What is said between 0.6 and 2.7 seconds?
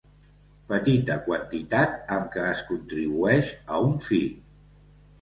Petita quantitat amb què es